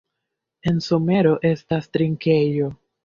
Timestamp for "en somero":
0.71-1.33